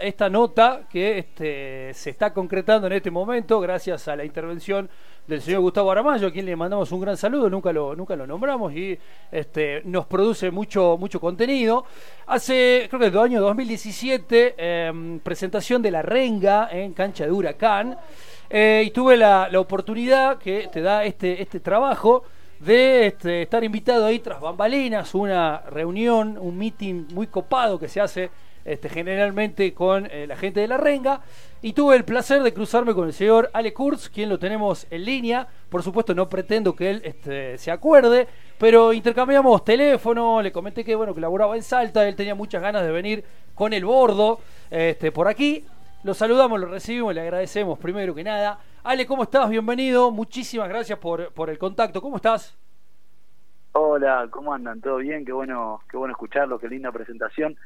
esta 0.00 0.28
nota 0.28 0.82
que 0.90 1.18
este, 1.18 1.92
se 1.94 2.10
está 2.10 2.32
concretando 2.32 2.86
en 2.86 2.94
este 2.94 3.10
momento 3.10 3.60
gracias 3.60 4.08
a 4.08 4.16
la 4.16 4.24
intervención 4.24 4.88
del 5.26 5.40
señor 5.40 5.60
Gustavo 5.60 5.90
Aramayo, 5.90 6.28
a 6.28 6.32
quien 6.32 6.46
le 6.46 6.56
mandamos 6.56 6.90
un 6.92 7.00
gran 7.00 7.16
saludo, 7.16 7.48
nunca 7.48 7.72
lo, 7.72 7.94
nunca 7.94 8.16
lo 8.16 8.26
nombramos 8.26 8.72
y 8.72 8.98
este, 9.30 9.82
nos 9.84 10.06
produce 10.06 10.50
mucho, 10.50 10.96
mucho 10.98 11.20
contenido. 11.20 11.84
Hace, 12.26 12.86
creo 12.88 13.00
que 13.00 13.06
el 13.06 13.18
año 13.18 13.40
2017, 13.40 14.54
em, 14.56 15.20
presentación 15.20 15.82
de 15.82 15.90
La 15.90 16.02
Renga 16.02 16.68
en 16.72 16.92
cancha 16.92 17.24
de 17.24 17.32
Huracán, 17.32 17.96
eh, 18.48 18.82
y 18.86 18.90
tuve 18.90 19.16
la, 19.16 19.48
la, 19.50 19.60
oportunidad 19.60 20.38
que 20.38 20.68
te 20.72 20.80
da 20.80 21.04
este, 21.04 21.40
este 21.40 21.60
trabajo 21.60 22.24
de 22.58 23.06
este, 23.06 23.42
estar 23.42 23.62
invitado 23.62 24.06
ahí 24.06 24.18
tras 24.18 24.40
bambalinas, 24.40 25.14
una 25.14 25.58
reunión, 25.70 26.36
un 26.38 26.58
meeting 26.58 27.06
muy 27.12 27.28
copado 27.28 27.78
que 27.78 27.88
se 27.88 28.00
hace 28.00 28.30
este, 28.64 28.88
generalmente 28.88 29.72
con 29.74 30.06
eh, 30.10 30.26
la 30.26 30.36
gente 30.36 30.60
de 30.60 30.68
la 30.68 30.76
renga. 30.76 31.20
Y 31.62 31.72
tuve 31.74 31.96
el 31.96 32.04
placer 32.04 32.42
de 32.42 32.54
cruzarme 32.54 32.94
con 32.94 33.06
el 33.06 33.12
señor 33.12 33.50
Ale 33.52 33.72
Kurz, 33.74 34.08
quien 34.08 34.28
lo 34.28 34.38
tenemos 34.38 34.86
en 34.90 35.04
línea. 35.04 35.46
Por 35.68 35.82
supuesto, 35.82 36.14
no 36.14 36.28
pretendo 36.28 36.74
que 36.74 36.90
él 36.90 37.02
este, 37.04 37.58
se 37.58 37.70
acuerde, 37.70 38.26
pero 38.58 38.92
intercambiamos 38.92 39.64
teléfono. 39.64 40.40
Le 40.40 40.52
comenté 40.52 40.84
que 40.84 40.94
bueno 40.94 41.14
que 41.14 41.20
laboraba 41.20 41.56
en 41.56 41.62
Salta. 41.62 42.08
Él 42.08 42.16
tenía 42.16 42.34
muchas 42.34 42.62
ganas 42.62 42.82
de 42.82 42.90
venir 42.90 43.24
con 43.54 43.72
el 43.72 43.84
bordo 43.84 44.40
este, 44.70 45.12
por 45.12 45.28
aquí. 45.28 45.64
Lo 46.02 46.14
saludamos, 46.14 46.58
lo 46.58 46.66
recibimos, 46.66 47.14
le 47.14 47.20
agradecemos 47.20 47.78
primero 47.78 48.14
que 48.14 48.24
nada. 48.24 48.58
Ale, 48.82 49.06
¿cómo 49.06 49.24
estás? 49.24 49.50
Bienvenido. 49.50 50.10
Muchísimas 50.10 50.68
gracias 50.68 50.98
por, 50.98 51.30
por 51.34 51.50
el 51.50 51.58
contacto. 51.58 52.00
¿Cómo 52.00 52.16
estás? 52.16 52.56
Hola, 53.72 54.26
¿cómo 54.30 54.52
andan? 54.52 54.80
¿Todo 54.80 54.96
bien? 54.96 55.24
Qué 55.24 55.32
bueno, 55.32 55.82
qué 55.90 55.96
bueno 55.96 56.12
escucharlo, 56.12 56.58
qué 56.58 56.68
linda 56.68 56.90
presentación. 56.90 57.56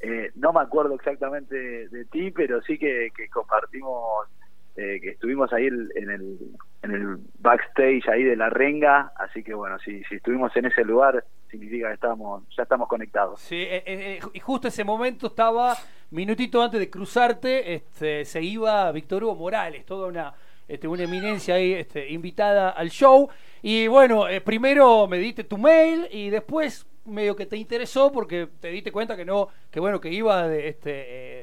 Eh, 0.00 0.30
no 0.36 0.52
me 0.52 0.60
acuerdo 0.60 0.94
exactamente 0.94 1.88
de, 1.88 2.04
ti, 2.06 2.30
pero 2.30 2.62
sí 2.62 2.78
que, 2.78 3.10
compartimos, 3.32 4.28
eh, 4.76 5.00
que 5.02 5.10
estuvimos 5.10 5.52
ahí 5.52 5.66
en 5.66 6.10
el, 6.10 6.38
en 6.82 6.90
el 6.90 7.16
backstage 7.40 8.08
ahí 8.08 8.22
de 8.22 8.36
la 8.36 8.48
renga, 8.48 9.12
así 9.16 9.42
que 9.42 9.54
bueno, 9.54 9.78
si, 9.80 10.04
si 10.04 10.16
estuvimos 10.16 10.54
en 10.56 10.66
ese 10.66 10.84
lugar, 10.84 11.24
significa 11.50 11.88
que 11.88 11.94
estamos, 11.94 12.44
ya 12.56 12.62
estamos 12.62 12.88
conectados. 12.88 13.40
Sí, 13.40 13.56
eh, 13.68 14.20
y 14.32 14.38
justo 14.38 14.68
ese 14.68 14.84
momento 14.84 15.26
estaba, 15.26 15.74
minutito 16.10 16.62
antes 16.62 16.78
de 16.78 16.90
cruzarte, 16.90 17.74
este, 17.74 18.24
se 18.24 18.40
iba 18.40 18.92
Víctor 18.92 19.24
Hugo 19.24 19.34
Morales, 19.34 19.84
toda 19.84 20.06
una, 20.06 20.32
este, 20.68 20.86
una 20.86 21.02
eminencia 21.02 21.56
ahí 21.56 21.72
este, 21.72 22.08
invitada 22.08 22.70
al 22.70 22.90
show. 22.90 23.28
Y 23.62 23.88
bueno, 23.88 24.26
primero 24.44 25.08
me 25.08 25.18
diste 25.18 25.42
tu 25.42 25.58
mail 25.58 26.06
y 26.12 26.30
después 26.30 26.86
medio 27.08 27.34
que 27.34 27.46
te 27.46 27.56
interesó 27.56 28.12
porque 28.12 28.48
te 28.60 28.68
diste 28.68 28.92
cuenta 28.92 29.16
que 29.16 29.24
no, 29.24 29.48
que 29.70 29.80
bueno, 29.80 30.00
que 30.00 30.10
iba 30.12 30.46
de, 30.46 30.68
este, 30.68 30.90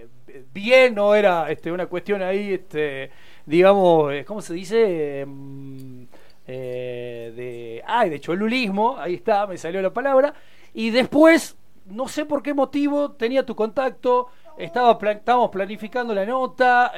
eh, 0.03 0.07
bien, 0.53 0.95
no 0.95 1.15
era 1.15 1.51
este, 1.51 1.71
una 1.71 1.87
cuestión 1.87 2.21
ahí, 2.21 2.53
este, 2.53 3.11
digamos, 3.45 4.13
eh, 4.13 4.25
¿cómo 4.25 4.41
se 4.41 4.53
dice? 4.53 5.21
Em, 5.21 6.07
eh, 6.47 7.33
de, 7.35 7.83
ay, 7.85 8.09
de 8.09 8.19
cholulismo, 8.19 8.97
ahí 8.97 9.15
está, 9.15 9.47
me 9.47 9.57
salió 9.57 9.81
la 9.81 9.93
palabra. 9.93 10.33
Y 10.73 10.91
después, 10.91 11.57
no 11.85 12.07
sé 12.07 12.25
por 12.25 12.43
qué 12.43 12.53
motivo, 12.53 13.11
tenía 13.11 13.45
tu 13.45 13.55
contacto, 13.55 14.27
estaba 14.57 14.97
estábamos 15.11 15.49
planificando 15.49 16.13
la 16.13 16.25
nota, 16.25 16.91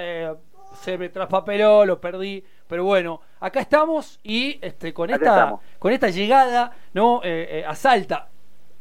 se 0.82 0.98
me 0.98 1.10
traspapeló, 1.10 1.86
lo 1.86 2.00
perdí, 2.00 2.44
pero 2.68 2.84
bueno, 2.84 3.22
acá 3.40 3.60
estamos 3.60 4.20
y 4.24 4.60
este, 4.62 4.94
con, 4.94 5.10
esta, 5.10 5.58
con 5.80 5.92
esta 5.92 6.10
llegada 6.10 6.72
¿no? 6.94 7.22
a 7.68 7.76
Salta 7.76 8.30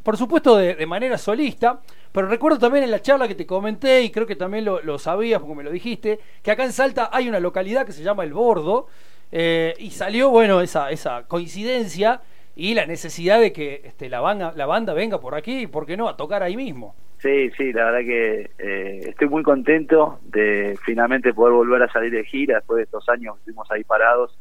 por 0.06 0.16
supuesto 0.16 0.56
de, 0.56 0.86
manera 0.86 1.18
solista, 1.18 1.80
pero 2.12 2.28
recuerdo 2.28 2.60
también 2.60 2.84
en 2.84 2.92
la 2.92 3.02
charla 3.02 3.26
que 3.26 3.34
te 3.34 3.44
comenté, 3.44 4.02
y 4.02 4.10
creo 4.10 4.24
que 4.24 4.36
también 4.36 4.64
lo, 4.64 4.98
sabías 5.00 5.40
porque 5.40 5.56
me 5.56 5.64
lo 5.64 5.72
dijiste, 5.72 6.20
que 6.44 6.52
acá 6.52 6.62
en 6.62 6.70
Salta 6.70 7.10
hay 7.12 7.28
una 7.28 7.40
localidad 7.40 7.84
que 7.84 7.90
se 7.90 8.04
llama 8.04 8.22
El 8.22 8.32
Bordo, 8.32 8.86
eh, 9.32 9.74
y 9.80 9.90
salió, 9.90 10.30
bueno, 10.30 10.60
esa, 10.60 10.92
esa 10.92 11.26
coincidencia 11.26 12.20
y 12.54 12.74
la 12.74 12.86
necesidad 12.86 13.40
de 13.40 13.52
que 13.52 13.80
este, 13.82 14.08
la, 14.08 14.20
banda, 14.20 14.52
la 14.54 14.66
banda 14.66 14.94
venga 14.94 15.18
por 15.18 15.34
aquí, 15.34 15.62
y 15.62 15.66
por 15.66 15.86
qué 15.86 15.96
no, 15.96 16.08
a 16.08 16.16
tocar 16.16 16.40
ahí 16.44 16.56
mismo. 16.56 16.94
Sí, 17.18 17.50
sí, 17.56 17.72
la 17.72 17.86
verdad 17.86 18.06
que 18.06 18.50
eh, 18.60 19.00
estoy 19.08 19.28
muy 19.28 19.42
contento 19.42 20.20
de 20.22 20.78
finalmente 20.84 21.34
poder 21.34 21.52
volver 21.52 21.82
a 21.82 21.90
salir 21.90 22.12
de 22.12 22.22
gira 22.22 22.58
después 22.58 22.76
de 22.76 22.84
estos 22.84 23.08
años 23.08 23.34
que 23.34 23.38
estuvimos 23.40 23.68
ahí 23.72 23.82
parados. 23.82 24.38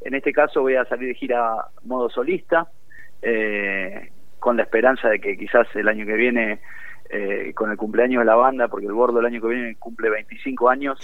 En 0.00 0.14
este 0.14 0.32
caso 0.32 0.60
voy 0.60 0.76
a 0.76 0.84
salir 0.84 1.08
de 1.08 1.14
gira 1.16 1.56
modo 1.82 2.08
solista. 2.08 2.68
Eh, 3.20 4.12
con 4.38 4.56
la 4.56 4.62
esperanza 4.62 5.08
de 5.08 5.20
que 5.20 5.36
quizás 5.36 5.66
el 5.74 5.88
año 5.88 6.06
que 6.06 6.14
viene, 6.14 6.60
eh, 7.10 7.52
con 7.54 7.70
el 7.70 7.76
cumpleaños 7.76 8.20
de 8.20 8.26
la 8.26 8.34
banda, 8.34 8.68
porque 8.68 8.86
el 8.86 8.92
Bordo 8.92 9.20
el 9.20 9.26
año 9.26 9.40
que 9.40 9.48
viene 9.48 9.76
cumple 9.76 10.10
25 10.10 10.68
años, 10.68 10.98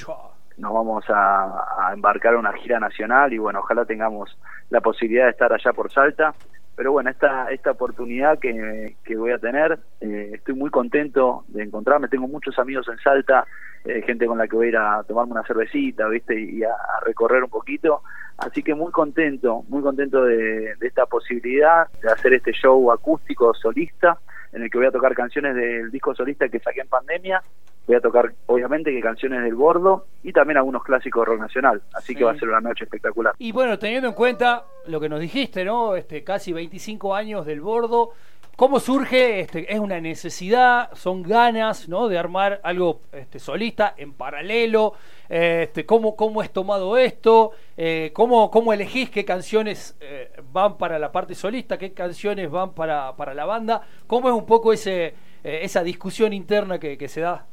nos 0.56 0.72
vamos 0.72 1.05
a, 1.09 1.93
embarcar 1.93 2.34
a 2.34 2.39
una 2.39 2.53
gira 2.53 2.78
nacional 2.78 3.33
y 3.33 3.39
bueno, 3.39 3.61
ojalá 3.61 3.84
tengamos 3.84 4.37
la 4.71 4.81
posibilidad 4.81 5.25
de 5.25 5.31
estar 5.31 5.53
allá 5.53 5.73
por 5.73 5.91
Salta. 5.91 6.34
Pero 6.77 6.91
bueno, 6.91 7.09
esta, 7.09 7.50
esta 7.53 7.71
oportunidad 7.71 8.41
que, 8.41 8.97
que 9.05 9.17
voy 9.17 9.31
a 9.31 9.39
tener, 9.39 9.78
eh, 10.00 10.33
estoy 10.34 10.55
muy 10.55 10.71
contento 10.71 11.44
de 11.49 11.62
encontrarme. 11.62 12.09
Tengo 12.09 12.27
muchos 12.27 12.59
amigos 12.59 12.89
en 12.89 12.99
Salta, 12.99 13.47
eh, 13.84 14.03
gente 14.03 14.27
con 14.27 14.39
la 14.39 14.49
que 14.49 14.56
voy 14.56 14.67
a 14.67 14.69
ir 14.71 14.77
a 14.77 15.03
tomarme 15.03 15.33
una 15.33 15.45
cervecita, 15.45 16.09
¿viste? 16.09 16.41
Y 16.41 16.62
a 16.62 16.75
recorrer 17.05 17.45
un 17.45 17.50
poquito. 17.50 18.03
Así 18.39 18.62
que 18.62 18.75
muy 18.75 18.91
contento, 18.91 19.65
muy 19.69 19.83
contento 19.83 20.25
de, 20.25 20.75
esta 20.81 21.06
posibilidad 21.06 21.89
de 22.03 22.11
hacer 22.11 22.34
este 22.34 22.53
show 22.53 22.91
acústico 22.91 23.55
solista, 23.55 24.19
en 24.53 24.62
el 24.62 24.71
que 24.71 24.78
voy 24.78 24.87
a 24.87 24.91
tocar 24.91 25.15
canciones 25.15 25.55
del 25.55 25.91
disco 25.91 26.15
solista 26.15 26.49
que 26.49 26.61
saqué 26.61 26.81
en 26.81 26.89
pandemia. 26.89 27.43
Voy 27.87 27.97
a 27.97 28.00
tocar, 28.00 28.33
obviamente, 28.47 28.91
que 28.91 29.00
canciones 29.00 29.43
del 29.43 29.55
Gordo 29.55 30.06
y 30.23 30.33
también 30.33 30.56
algunos 30.56 30.83
clásicos 30.83 31.27
rock 31.27 31.41
nacional. 31.41 31.83
Así 31.93 32.15
que 32.15 32.25
va 32.25 32.33
a 32.33 32.39
ser 32.39 32.49
una 32.49 32.61
noche 32.61 32.84
espectacular. 32.84 33.34
Y 33.39 33.53
bueno, 33.53 33.78
teniendo 33.78 34.09
en 34.09 34.15
cuenta 34.15 34.65
lo 34.87 34.99
que 34.99 35.11
nos 35.11 35.21
dijiste, 35.21 35.65
¿no? 35.67 35.94
Este, 35.94 36.25
casi 36.25 36.55
25 36.55 37.15
años 37.15 37.44
del 37.44 37.61
Bordo, 37.61 38.12
¿Cómo 38.57 38.79
surge? 38.79 39.41
Este, 39.41 39.73
es 39.73 39.81
una 39.81 40.01
necesidad, 40.01 40.93
son 40.95 41.25
ganas 41.25 41.89
¿no? 41.89 42.07
de 42.07 42.19
armar 42.19 42.61
algo 42.63 43.01
este, 43.11 43.41
solista 43.41 43.95
en 43.97 44.13
paralelo. 44.13 44.95
Este, 45.29 45.85
¿cómo, 45.85 46.15
¿Cómo 46.15 46.41
es 46.41 46.53
tomado 46.53 46.97
esto? 46.97 47.51
Eh, 47.77 48.13
¿cómo, 48.15 48.53
¿Cómo 48.53 48.73
elegís 48.73 49.11
qué 49.11 49.25
canciones 49.25 49.97
eh, 50.01 50.31
van 50.53 50.79
para 50.79 51.01
la 51.01 51.11
parte 51.11 51.35
solista? 51.35 51.79
¿Qué 51.79 51.93
canciones 51.93 52.49
van 52.49 52.75
para, 52.75 53.17
para 53.17 53.35
la 53.35 53.45
banda? 53.45 53.83
¿Cómo 54.07 54.29
es 54.29 54.35
un 54.35 54.47
poco 54.47 54.73
ese, 54.73 55.07
eh, 55.43 55.61
esa 55.63 55.83
discusión 55.83 56.33
interna 56.33 56.79
que, 56.79 56.97
que, 56.97 57.09
se 57.09 57.23
da 57.23 57.47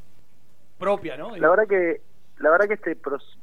propia? 0.78 1.18
¿no? 1.18 1.36
La 1.36 1.50
verdad 1.50 1.68
que 1.68 2.02
la 2.38 2.50
verdad 2.50 2.68
que 2.68 2.74
este 2.74 2.98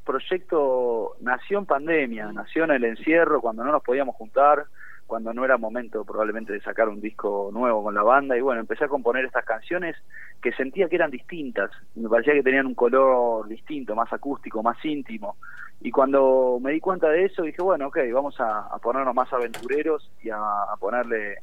proyecto 0.04 1.16
nació 1.20 1.58
en 1.58 1.66
pandemia, 1.66 2.32
nació 2.32 2.64
en 2.64 2.72
el 2.72 2.84
encierro, 2.84 3.40
cuando 3.40 3.64
no 3.64 3.72
nos 3.72 3.82
podíamos 3.82 4.14
juntar 4.16 4.66
cuando 5.08 5.32
no 5.32 5.42
era 5.42 5.56
momento 5.56 6.04
probablemente 6.04 6.52
de 6.52 6.60
sacar 6.60 6.86
un 6.88 7.00
disco 7.00 7.48
nuevo 7.50 7.82
con 7.82 7.94
la 7.94 8.02
banda. 8.02 8.36
Y 8.36 8.42
bueno, 8.42 8.60
empecé 8.60 8.84
a 8.84 8.88
componer 8.88 9.24
estas 9.24 9.44
canciones 9.46 9.96
que 10.42 10.52
sentía 10.52 10.86
que 10.88 10.96
eran 10.96 11.10
distintas, 11.10 11.70
me 11.96 12.10
parecía 12.10 12.34
que 12.34 12.42
tenían 12.42 12.66
un 12.66 12.74
color 12.74 13.48
distinto, 13.48 13.96
más 13.96 14.12
acústico, 14.12 14.62
más 14.62 14.76
íntimo. 14.84 15.36
Y 15.80 15.90
cuando 15.90 16.58
me 16.62 16.72
di 16.72 16.80
cuenta 16.80 17.08
de 17.08 17.24
eso 17.24 17.42
dije, 17.42 17.62
bueno, 17.62 17.86
ok, 17.88 17.98
vamos 18.12 18.36
a, 18.38 18.68
ponernos 18.82 19.14
más 19.14 19.32
aventureros 19.32 20.12
y 20.22 20.28
a, 20.28 20.38
ponerle 20.78 21.36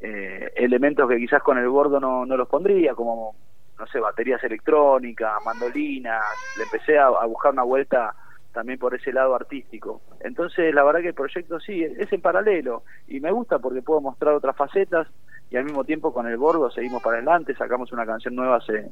eh, 0.00 0.52
elementos 0.56 1.08
que 1.08 1.18
quizás 1.18 1.40
con 1.42 1.56
el 1.56 1.68
gordo 1.68 2.00
no, 2.00 2.26
no 2.26 2.36
los 2.36 2.48
pondría, 2.48 2.94
como, 2.94 3.36
no 3.78 3.86
sé, 3.86 4.00
baterías 4.00 4.42
electrónicas, 4.42 5.34
mandolinas, 5.44 6.24
le 6.56 6.64
empecé 6.64 6.98
a 6.98 7.10
buscar 7.26 7.52
una 7.52 7.62
vuelta 7.62 8.12
también 8.54 8.78
por 8.78 8.94
ese 8.94 9.12
lado 9.12 9.34
artístico. 9.34 10.00
Entonces, 10.20 10.74
la 10.74 10.82
verdad 10.84 11.00
que 11.00 11.08
el 11.08 11.14
proyecto 11.14 11.60
sí, 11.60 11.82
es 11.82 12.10
en 12.10 12.22
paralelo 12.22 12.84
y 13.06 13.20
me 13.20 13.30
gusta 13.30 13.58
porque 13.58 13.82
puedo 13.82 14.00
mostrar 14.00 14.32
otras 14.32 14.56
facetas 14.56 15.08
y 15.50 15.56
al 15.56 15.64
mismo 15.64 15.84
tiempo 15.84 16.14
con 16.14 16.26
el 16.26 16.38
Bordo 16.38 16.70
seguimos 16.70 17.02
para 17.02 17.16
adelante, 17.18 17.54
sacamos 17.54 17.92
una 17.92 18.06
canción 18.06 18.34
nueva 18.34 18.56
hace, 18.56 18.88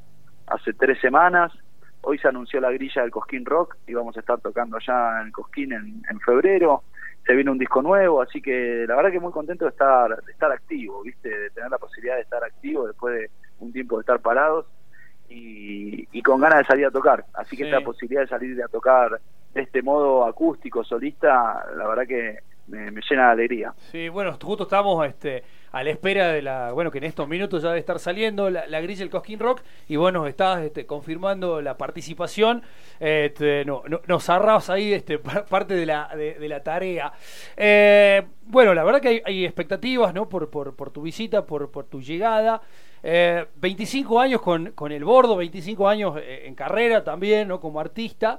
hace 0.48 0.74
tres 0.74 1.00
semanas, 1.00 1.52
hoy 2.02 2.18
se 2.18 2.28
anunció 2.28 2.60
la 2.60 2.72
grilla 2.72 3.03
del 3.03 3.10
Cosquín 3.10 3.47
Rock 3.47 3.76
y 3.86 3.94
vamos 3.94 4.16
a 4.16 4.20
estar 4.20 4.41
tocando 4.41 4.78
ya 4.78 5.20
en 5.20 5.28
el 5.28 5.32
Cosquín 5.32 5.72
en, 5.72 6.03
en 6.10 6.20
febrero, 6.20 6.82
se 7.24 7.34
viene 7.34 7.50
un 7.50 7.58
disco 7.58 7.82
nuevo, 7.82 8.20
así 8.20 8.42
que 8.42 8.84
la 8.86 8.97
verdad 8.97 9.12
que 9.12 9.20
muy 9.20 9.32
contento 9.32 9.65
de 9.65 9.70
estar, 9.70 10.22
de 10.22 10.32
estar 10.32 10.50
activo, 10.50 11.03
¿viste? 11.03 11.28
de 11.28 11.50
tener 11.50 11.70
la 11.70 11.78
posibilidad 11.78 12.16
de 12.16 12.22
estar 12.22 12.42
activo 12.42 12.86
después 12.86 13.15
de 13.15 13.30
un 13.60 13.72
tiempo 13.72 13.97
de 13.97 14.00
estar 14.00 14.20
parados 14.20 14.66
y, 15.28 16.22
con 16.22 16.41
ganas 16.41 16.58
de 16.58 16.65
salir 16.65 16.86
a 16.86 16.91
tocar. 16.91 17.24
Así 17.34 17.56
que 17.56 17.65
esta 17.65 17.80
posibilidad 17.80 18.22
de 18.22 18.28
salir 18.28 18.62
a 18.62 18.68
tocar 18.68 19.20
este 19.54 19.83
modo 19.83 20.25
acústico, 20.25 20.84
solista, 20.84 21.65
la 21.77 21.87
verdad 21.87 22.07
que 22.07 22.39
me, 22.69 23.01
llena 23.09 23.27
de 23.27 23.33
alegría. 23.33 23.75
Sí, 23.91 24.09
bueno, 24.09 24.37
justo 24.43 24.65
estamos 24.65 25.07
este, 25.07 25.43
a 25.72 25.83
la 25.83 25.91
espera 25.91 26.28
de 26.28 26.43
la, 26.43 26.72
bueno, 26.72 26.91
que 26.91 26.99
en 26.99 27.04
estos 27.04 27.28
minutos 27.28 27.63
ya 27.63 27.69
debe 27.69 27.81
estar 27.81 27.99
saliendo 27.99 28.49
la, 28.51 28.81
grilla 28.81 29.01
del 29.01 29.10
Cosquín 29.10 29.39
Rock 29.39 29.63
y 29.89 29.97
bueno, 29.97 30.27
estás 30.27 30.63
este, 30.63 30.87
confirmando 30.87 31.60
la 31.60 31.77
participación, 31.77 32.63
este, 32.99 33.65
no, 33.65 33.83
nos 34.07 34.31
arras 34.31 34.71
ahí 34.71 34.93
este, 34.93 35.19
parte 35.51 35.75
de 35.75 35.87
la, 35.87 36.09
de, 36.16 36.49
la 36.49 36.63
tarea. 36.63 37.13
Eh, 37.57 38.22
bueno, 38.45 38.75
la 38.75 38.84
verdad 38.84 39.01
que 39.01 39.22
hay, 39.25 39.45
expectativas, 39.45 40.15
¿no? 40.15 40.28
Por, 40.28 40.51
por, 40.51 40.91
tu 40.91 41.03
visita, 41.03 41.45
por, 41.45 41.71
por 41.71 41.87
tu 41.87 42.01
llegada. 42.01 42.63
Eh, 43.04 43.47
25 43.57 44.21
años 44.21 44.41
con, 44.41 44.71
con, 44.72 44.93
el 44.93 45.04
bordo, 45.04 45.37
25 45.37 45.89
años 45.89 46.16
eh, 46.19 46.47
en 46.47 46.54
carrera 46.54 47.03
también, 47.03 47.49
¿no? 47.49 47.60
Como 47.60 47.81
artista. 47.81 48.39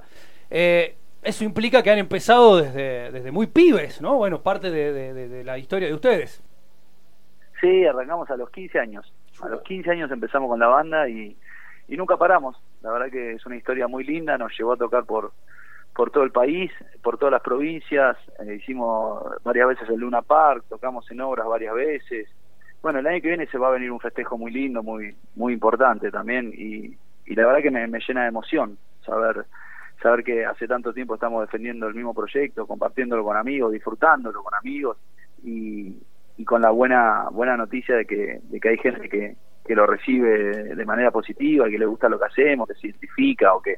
Eh, 0.50 0.96
eso 1.24 1.44
implica 1.44 1.82
que 1.82 1.90
han 1.90 1.98
empezado 1.98 2.58
desde, 2.58 3.10
desde 3.10 3.30
muy 3.30 3.46
pibes, 3.46 4.00
¿no? 4.00 4.16
Bueno, 4.16 4.42
parte 4.42 4.70
de, 4.70 4.92
de, 4.92 5.44
la 5.44 5.58
historia 5.58 5.88
de 5.88 5.94
ustedes. 5.94 6.42
Sí, 7.60 7.86
arrancamos 7.86 8.30
a 8.30 8.36
los 8.36 8.50
15 8.50 8.78
años. 8.78 9.12
A 9.42 9.48
los 9.48 9.62
15 9.62 9.90
años 9.90 10.10
empezamos 10.10 10.48
con 10.48 10.60
la 10.60 10.68
banda 10.68 11.08
y, 11.08 11.36
nunca 11.88 12.16
paramos. 12.16 12.56
La 12.82 12.92
verdad 12.92 13.10
que 13.10 13.32
es 13.32 13.46
una 13.46 13.56
historia 13.56 13.88
muy 13.88 14.04
linda, 14.04 14.36
nos 14.36 14.56
llevó 14.56 14.74
a 14.74 14.76
tocar 14.76 15.04
por, 15.04 15.32
por 15.94 16.10
todo 16.10 16.24
el 16.24 16.30
país, 16.30 16.70
por 17.02 17.18
todas 17.18 17.32
las 17.32 17.42
provincias, 17.42 18.16
eh, 18.40 18.56
hicimos 18.56 19.22
varias 19.42 19.68
veces 19.68 19.88
el 19.88 20.00
Luna 20.00 20.22
Park, 20.22 20.64
tocamos 20.68 21.10
en 21.10 21.20
obras 21.20 21.46
varias 21.46 21.74
veces. 21.74 22.28
Bueno, 22.82 22.98
el 22.98 23.06
año 23.06 23.22
que 23.22 23.28
viene 23.28 23.46
se 23.46 23.56
va 23.56 23.68
a 23.68 23.72
venir 23.72 23.90
un 23.90 24.00
festejo 24.00 24.36
muy 24.36 24.52
lindo, 24.52 24.82
muy 24.82 25.16
muy 25.34 25.54
importante 25.54 26.10
también 26.10 26.52
y, 26.54 26.96
la 27.34 27.46
verdad 27.46 27.62
que 27.62 27.70
me 27.70 28.00
llena 28.06 28.22
de 28.22 28.28
emoción 28.28 28.76
saber 29.04 29.46
saber 30.04 30.22
que 30.22 30.44
hace 30.44 30.68
tanto 30.68 30.92
tiempo 30.92 31.14
estamos 31.14 31.40
defendiendo 31.40 31.88
el 31.88 31.94
mismo 31.94 32.12
proyecto, 32.12 32.66
compartiéndolo 32.66 33.24
con 33.24 33.38
amigos, 33.38 33.72
disfrutándolo 33.72 34.42
con 34.42 34.54
amigos 34.54 34.98
y, 35.42 35.96
y 36.36 36.44
con 36.44 36.60
la 36.60 36.70
buena 36.70 37.28
buena 37.30 37.56
noticia 37.56 37.96
de 37.96 38.04
que, 38.04 38.40
de 38.42 38.60
que 38.60 38.68
hay 38.68 38.76
gente 38.76 39.08
que, 39.08 39.34
que 39.64 39.74
lo 39.74 39.86
recibe 39.86 40.74
de 40.74 40.84
manera 40.84 41.10
positiva, 41.10 41.70
que 41.70 41.78
le 41.78 41.86
gusta 41.86 42.10
lo 42.10 42.18
que 42.18 42.26
hacemos, 42.26 42.68
que 42.68 42.74
se 42.74 42.88
identifica 42.88 43.54
o 43.54 43.62
que, 43.62 43.76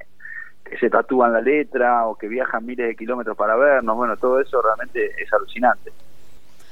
que 0.64 0.76
se 0.78 0.90
tatúan 0.90 1.32
la 1.32 1.40
letra 1.40 2.06
o 2.06 2.17
que 2.17 2.26
viajan 2.26 2.67
miles 2.67 2.88
de 2.88 2.96
kilómetros 2.96 3.37
para 3.37 3.55
vernos, 3.55 3.96
bueno, 3.96 4.17
todo 4.17 4.40
eso 4.40 4.61
realmente 4.61 5.12
es 5.23 5.32
alucinante. 5.32 5.93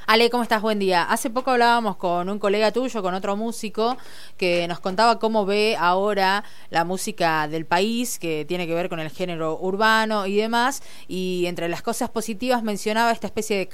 Ale, 0.06 0.28
¿cómo 0.28 0.42
estás? 0.42 0.60
Buen 0.60 0.78
día. 0.78 1.02
Hace 1.02 1.30
poco 1.30 1.50
hablábamos 1.50 1.96
con 1.96 2.28
un 2.28 2.38
colega 2.38 2.72
tuyo, 2.72 3.02
con 3.02 3.14
otro 3.14 3.36
músico, 3.36 3.96
que 4.36 4.68
nos 4.68 4.78
contaba 4.78 5.18
cómo 5.18 5.46
ve 5.46 5.78
ahora 5.80 6.44
la 6.68 6.84
música 6.84 7.48
del 7.48 7.64
país, 7.64 8.18
que 8.18 8.44
tiene 8.44 8.66
que 8.66 8.74
ver 8.74 8.90
con 8.90 9.00
el 9.00 9.08
género 9.08 9.58
urbano 9.58 10.26
y 10.26 10.36
demás, 10.36 10.82
y 11.08 11.46
entre 11.46 11.70
las 11.70 11.80
cosas 11.80 12.10
positivas 12.10 12.62
mencionaba 12.62 13.12
esta 13.12 13.28
especie 13.28 13.56
de 13.56 13.66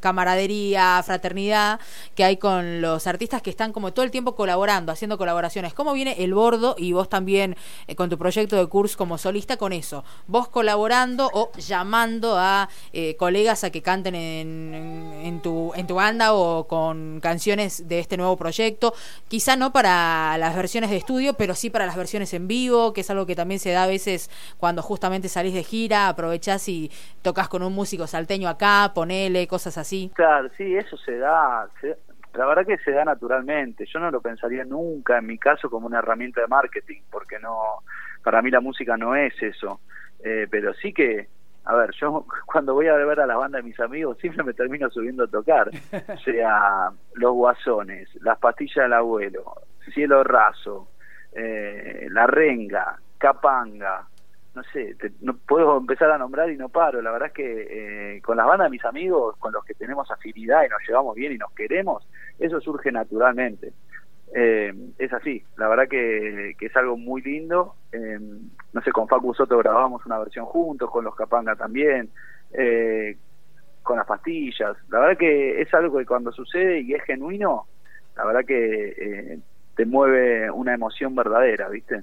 camaradería, 0.00 1.02
fraternidad 1.04 1.78
que 2.14 2.24
hay 2.24 2.38
con 2.38 2.80
los 2.80 3.06
artistas 3.06 3.42
que 3.42 3.50
están 3.50 3.74
como 3.74 3.92
todo 3.92 4.06
el 4.06 4.10
tiempo 4.10 4.34
colaborando, 4.34 4.90
haciendo 4.90 5.18
colaboraciones. 5.18 5.74
¿Cómo 5.74 5.92
viene 5.92 6.16
el 6.24 6.32
bordo 6.32 6.76
y 6.78 6.92
vos 6.92 7.10
también 7.10 7.56
eh, 7.88 7.94
con 7.94 8.08
tu 8.08 8.16
proyecto 8.16 8.56
de 8.56 8.66
curso 8.68 8.96
como 8.96 9.18
solista 9.18 9.58
con 9.58 9.74
eso? 9.74 10.02
Vos 10.28 10.48
colaborando 10.48 11.28
o 11.34 11.52
llamando 11.58 12.38
a 12.38 12.70
eh, 12.94 13.16
colegas 13.16 13.64
a 13.64 13.70
que 13.70 13.82
canten 13.82 14.14
en, 14.14 15.20
en 15.22 15.42
tu 15.42 15.73
en 15.74 15.86
tu 15.86 15.96
banda 15.96 16.34
o 16.34 16.66
con 16.66 17.20
canciones 17.20 17.88
de 17.88 17.98
este 17.98 18.16
nuevo 18.16 18.36
proyecto. 18.36 18.94
Quizá 19.28 19.56
no 19.56 19.72
para 19.72 20.36
las 20.38 20.56
versiones 20.56 20.90
de 20.90 20.96
estudio, 20.96 21.34
pero 21.34 21.54
sí 21.54 21.70
para 21.70 21.86
las 21.86 21.96
versiones 21.96 22.32
en 22.34 22.48
vivo, 22.48 22.92
que 22.92 23.02
es 23.02 23.10
algo 23.10 23.26
que 23.26 23.34
también 23.34 23.60
se 23.60 23.70
da 23.72 23.84
a 23.84 23.86
veces 23.86 24.30
cuando 24.58 24.82
justamente 24.82 25.28
salís 25.28 25.54
de 25.54 25.64
gira, 25.64 26.08
aprovechás 26.08 26.68
y 26.68 26.90
tocas 27.22 27.48
con 27.48 27.62
un 27.62 27.74
músico 27.74 28.06
salteño 28.06 28.48
acá, 28.48 28.92
ponele, 28.94 29.46
cosas 29.46 29.78
así. 29.78 30.10
Claro, 30.14 30.48
sí, 30.56 30.76
eso 30.76 30.96
se 30.96 31.18
da. 31.18 31.68
la 32.34 32.46
verdad 32.46 32.66
que 32.66 32.78
se 32.78 32.92
da 32.92 33.04
naturalmente. 33.04 33.86
Yo 33.92 33.98
no 34.00 34.10
lo 34.10 34.20
pensaría 34.20 34.64
nunca 34.64 35.18
en 35.18 35.26
mi 35.26 35.38
caso 35.38 35.70
como 35.70 35.86
una 35.86 35.98
herramienta 35.98 36.40
de 36.40 36.46
marketing, 36.46 37.02
porque 37.10 37.38
no, 37.38 37.56
para 38.22 38.42
mí 38.42 38.50
la 38.50 38.60
música 38.60 38.96
no 38.96 39.14
es 39.14 39.34
eso. 39.42 39.80
Eh, 40.22 40.46
pero 40.50 40.72
sí 40.74 40.92
que 40.92 41.28
a 41.64 41.74
ver, 41.74 41.90
yo 42.00 42.26
cuando 42.46 42.74
voy 42.74 42.88
a 42.88 42.94
ver 42.94 43.20
a 43.20 43.26
la 43.26 43.36
banda 43.36 43.58
de 43.58 43.64
mis 43.64 43.78
amigos 43.80 44.18
siempre 44.18 44.44
me 44.44 44.54
termino 44.54 44.90
subiendo 44.90 45.24
a 45.24 45.28
tocar, 45.28 45.70
sea 46.24 46.90
Los 47.14 47.32
Guasones, 47.32 48.08
Las 48.22 48.38
Pastillas 48.38 48.84
del 48.84 48.92
Abuelo, 48.92 49.62
Cielo 49.92 50.24
Raso, 50.24 50.88
eh, 51.32 52.06
La 52.10 52.26
Renga, 52.26 52.98
Capanga, 53.18 54.06
no 54.54 54.62
sé, 54.72 54.96
no 55.20 55.36
puedo 55.36 55.76
empezar 55.78 56.10
a 56.12 56.18
nombrar 56.18 56.48
y 56.50 56.56
no 56.56 56.68
paro, 56.68 57.02
la 57.02 57.10
verdad 57.10 57.28
es 57.28 57.34
que 57.34 58.16
eh, 58.16 58.22
con 58.22 58.36
las 58.36 58.46
bandas 58.46 58.66
de 58.66 58.70
mis 58.70 58.84
amigos, 58.84 59.36
con 59.38 59.52
los 59.52 59.64
que 59.64 59.74
tenemos 59.74 60.08
afinidad 60.10 60.64
y 60.64 60.68
nos 60.68 60.80
llevamos 60.86 61.16
bien 61.16 61.32
y 61.32 61.38
nos 61.38 61.52
queremos, 61.52 62.06
eso 62.38 62.60
surge 62.60 62.92
naturalmente 62.92 63.72
eh, 64.36 64.74
es 64.98 65.12
así, 65.12 65.44
la 65.56 65.68
verdad 65.68 65.86
que, 65.88 66.56
es 66.60 66.76
algo 66.76 66.96
muy 66.96 67.22
lindo. 67.22 67.76
Eh, 67.92 68.18
no 68.72 68.82
sé, 68.82 68.90
con 68.90 69.06
Facu 69.06 69.32
Soto 69.32 69.56
grabamos 69.58 70.04
una 70.06 70.18
versión 70.18 70.44
juntos, 70.44 70.90
con 70.90 71.04
los 71.04 71.14
Capanga 71.14 71.54
también, 71.54 72.10
eh, 72.52 73.16
con 73.84 73.96
las 73.96 74.06
pastillas. 74.06 74.76
La 74.88 74.98
verdad 74.98 75.18
que 75.18 75.60
es 75.60 75.72
algo 75.72 75.98
que 75.98 76.04
cuando 76.04 76.32
sucede 76.32 76.80
y 76.80 76.94
es 76.94 77.04
genuino, 77.04 77.68
la 78.16 78.24
verdad 78.24 78.44
que 78.44 78.88
eh, 78.98 79.38
te 79.76 79.86
mueve 79.86 80.50
una 80.50 80.74
emoción 80.74 81.14
verdadera, 81.14 81.68
¿viste? 81.68 82.02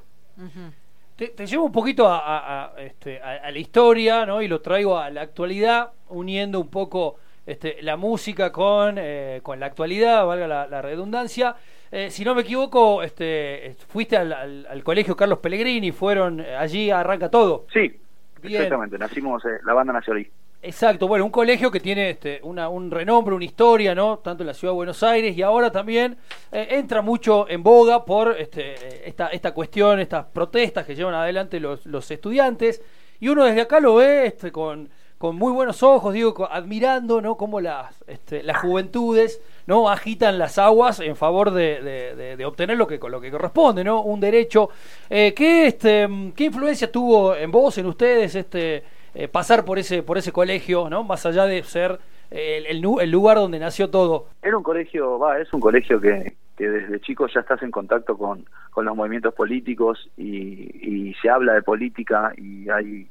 te, 1.18 1.46
llevo 1.46 1.66
un 1.66 1.72
poquito 1.74 2.08
a, 2.08 2.74
este, 2.78 3.22
a, 3.22 3.52
la 3.52 3.60
historia, 3.60 4.26
¿no? 4.26 4.42
Y 4.42 4.48
lo 4.48 4.62
traigo 4.62 4.98
a 4.98 5.10
la 5.10 5.22
actualidad, 5.22 5.92
uniendo 6.08 6.62
un 6.62 6.70
poco 6.70 7.18
este, 7.46 7.82
la 7.82 7.98
música 7.98 8.54
con, 8.54 8.98
con 9.44 9.60
la 9.60 9.66
actualidad, 9.66 10.26
valga 10.26 10.48
la 10.48 10.82
redundancia. 10.82 11.58
Eh, 11.92 12.10
si 12.10 12.24
no 12.24 12.34
me 12.34 12.42
equivoco, 12.42 13.04
este, 13.04 13.76
fuiste 13.90 14.16
al, 14.16 14.82
colegio 14.84 15.16
Carlos 15.16 15.40
Pellegrini, 15.40 15.92
fueron 15.92 16.40
eh, 16.40 16.56
allí, 16.56 16.90
arranca 16.90 17.30
todo. 17.30 17.66
Sí, 17.74 18.00
exactamente, 18.42 18.98
nacimos, 18.98 19.44
eh, 19.44 19.60
la 19.66 19.74
banda 19.74 19.92
nació 19.92 20.14
ahí. 20.14 20.28
Exacto, 20.64 21.08
bueno, 21.08 21.26
un 21.26 21.32
colegio 21.32 21.70
que 21.70 21.80
tiene 21.80 22.12
este, 22.12 22.40
una, 22.44 22.70
un 22.70 22.92
renombre, 22.92 23.36
una 23.36 23.44
historia, 23.44 23.94
¿no? 23.94 24.20
Tanto 24.20 24.44
en 24.44 24.48
la 24.48 24.54
ciudad 24.54 24.74
de 24.74 24.76
Buenos 24.76 25.02
Aires 25.02 25.36
y 25.36 25.42
ahora 25.42 25.72
también 25.72 26.18
entra 26.52 27.02
mucho 27.02 27.50
en 27.50 27.64
boga 27.64 28.06
por 28.06 28.36
este, 28.40 29.08
esta, 29.10 29.30
esta 29.30 29.56
cuestión, 29.56 30.00
estas 30.00 30.26
protestas 30.26 30.86
que 30.86 30.94
llevan 30.94 31.16
adelante 31.16 31.60
los, 31.60 31.88
los 31.88 32.10
estudiantes. 32.12 32.84
Y 33.20 33.30
uno 33.30 33.44
desde 33.44 33.62
acá 33.62 33.80
lo 33.80 33.96
ve 33.96 34.28
este, 34.28 34.52
con, 34.52 34.90
con 35.18 35.36
muy 35.36 35.52
buenos 35.52 35.84
ojos, 35.84 36.14
digo, 36.14 36.48
admirando, 36.52 37.22
¿no? 37.22 37.38
Cómo 37.38 37.60
las, 37.60 37.96
este, 38.08 38.44
las 38.44 38.58
juventudes, 38.58 39.42
¿no? 39.68 39.90
Agitan 39.90 40.38
las 40.38 40.58
aguas 40.58 41.00
en 41.00 41.16
favor 41.16 41.52
de, 41.52 42.36
de, 42.38 42.46
obtener 42.46 42.78
lo 42.78 42.88
que, 42.88 42.98
lo 42.98 43.22
que 43.22 43.32
corresponde, 43.32 43.84
¿no? 43.84 44.02
Un 44.02 44.20
derecho. 44.20 44.70
Eh, 45.10 45.34
¿qué, 45.36 45.68
este, 45.68 46.08
¿Qué 46.36 46.46
influencia 46.46 46.92
tuvo 46.92 47.36
en 47.36 47.52
vos, 47.52 47.78
en 47.78 47.86
ustedes, 47.86 48.36
este, 48.36 48.84
eh, 49.14 49.28
pasar 49.28 49.66
por 49.66 49.80
ese, 49.80 50.04
por 50.04 50.18
ese 50.18 50.32
colegio, 50.32 50.90
¿no? 50.90 51.04
Más 51.04 51.26
allá 51.26 51.46
de 51.46 51.64
ser 51.64 52.00
el, 52.30 52.66
el, 52.68 53.12
lugar 53.12 53.38
donde 53.38 53.60
nació 53.60 53.90
todo. 53.90 54.28
Era 54.42 54.58
un 54.58 54.64
colegio, 54.64 55.20
va, 55.20 55.40
es 55.40 55.52
un 55.54 55.60
colegio 55.60 56.00
que, 56.00 56.34
que 56.58 56.70
desde 56.70 57.00
chico 57.02 57.28
ya 57.28 57.42
estás 57.42 57.62
en 57.62 57.72
contacto 57.72 58.18
con, 58.18 58.46
con 58.72 58.86
los 58.86 58.96
movimientos 58.96 59.34
políticos 59.34 60.10
y, 60.18 61.10
y 61.10 61.14
se 61.22 61.30
habla 61.30 61.54
de 61.54 61.62
política 61.62 62.34
y 62.38 62.70
hay 62.70 63.08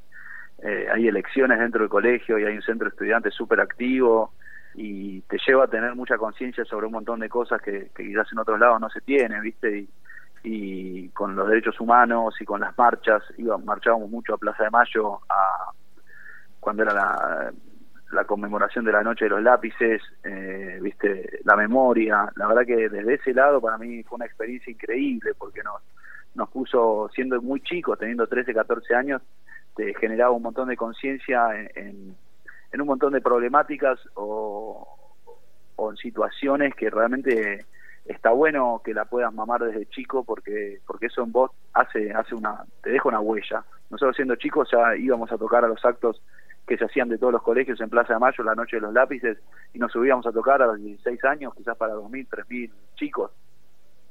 eh, 0.62 0.86
hay 0.93 1.08
elecciones 1.08 1.58
dentro 1.58 1.81
del 1.81 1.89
colegio 1.89 2.39
y 2.39 2.44
hay 2.44 2.55
un 2.55 2.63
centro 2.63 2.84
de 2.86 2.91
estudiantes 2.91 3.34
súper 3.34 3.60
activo 3.60 4.32
y 4.74 5.20
te 5.22 5.39
lleva 5.46 5.65
a 5.65 5.69
tener 5.69 5.94
mucha 5.94 6.17
conciencia 6.17 6.65
sobre 6.65 6.86
un 6.86 6.93
montón 6.93 7.20
de 7.20 7.29
cosas 7.29 7.60
que, 7.60 7.91
quizás 7.96 8.31
en 8.32 8.39
otros 8.39 8.58
lados 8.58 8.81
no 8.81 8.89
se 8.91 9.00
tiene, 9.00 9.41
¿viste? 9.41 9.86
Y, 10.43 11.08
con 11.10 11.36
los 11.36 11.48
derechos 11.48 11.79
humanos 11.81 12.34
y 12.41 12.44
con 12.44 12.60
las 12.60 12.77
marchas, 12.79 13.22
iba, 13.36 13.58
marchábamos 13.58 14.10
mucho 14.10 14.34
a 14.34 14.39
Plaza 14.39 14.65
de 14.65 14.70
Mayo 14.70 15.20
a, 15.29 15.72
cuando 16.60 16.82
era 16.82 16.94
la, 16.94 17.53
la 18.12 18.24
conmemoración 18.24 18.84
de 18.84 18.93
la 18.93 19.03
Noche 19.03 19.27
de 19.27 19.31
los 19.31 19.43
Lápices, 19.43 20.03
eh, 20.24 20.79
¿viste? 20.81 21.41
La 21.44 21.56
memoria, 21.56 22.31
la 22.36 22.46
verdad 22.48 22.67
que 22.67 22.89
desde 22.89 23.15
ese 23.15 23.34
lado 23.34 23.60
para 23.60 23.79
mí 23.79 24.03
fue 24.03 24.17
una 24.17 24.27
experiencia 24.27 24.70
increíble 24.70 25.32
porque 25.39 25.62
nos, 25.62 25.81
nos 26.34 26.48
puso, 26.50 27.08
siendo 27.15 27.41
muy 27.41 27.60
chicos, 27.60 27.98
teniendo 27.98 28.27
13, 28.27 28.53
14 28.53 28.94
años, 28.94 29.22
te 29.77 29.94
generaba 29.94 30.32
un 30.32 30.43
montón 30.43 30.69
de 30.69 30.77
conciencia 30.77 31.48
en, 31.74 32.17
un 32.79 32.86
montón 32.86 33.12
de 33.12 33.20
problemáticas 33.20 33.98
o, 34.15 34.86
en 35.91 35.96
situaciones 35.96 36.74
que 36.74 36.91
realmente 36.91 37.65
está 38.05 38.31
bueno 38.31 38.82
que 38.84 38.94
la 38.94 39.06
puedas 39.06 39.32
mamar 39.32 39.62
desde 39.62 39.86
chico 39.86 40.24
porque 40.24 40.81
porque 40.86 41.06
eso 41.06 41.22
en 41.22 41.32
vos 41.32 41.50
hace 41.72 42.12
hace 42.12 42.34
una 42.34 42.65
te 42.82 42.91
deja 42.91 43.08
una 43.08 43.20
huella. 43.20 43.65
Nosotros 43.89 44.15
siendo 44.15 44.36
chicos 44.36 44.69
ya 44.70 44.94
íbamos 44.96 45.32
a 45.32 45.39
tocar 45.39 45.65
a 45.65 45.69
los 45.69 45.84
actos 45.84 46.22
que 46.67 46.77
se 46.77 46.84
hacían 46.84 47.08
de 47.08 47.19
todos 47.19 47.32
los 47.32 47.43
colegios 47.43 47.81
en 47.81 47.91
Plaza 47.91 48.15
de 48.15 48.20
Mayo 48.20 48.44
la 48.44 48.55
noche 48.55 48.77
de 48.77 48.82
los 48.82 48.93
lápices 48.93 49.39
y 49.72 49.79
nos 49.79 49.91
subíamos 49.91 50.27
a 50.27 50.32
tocar 50.32 50.62
a 50.62 50.67
los 50.67 50.81
16 50.81 51.24
años 51.24 51.55
quizás 51.56 51.77
para 51.77 51.94
2.000, 51.94 52.29
3.000 52.29 52.70
chicos. 52.94 53.32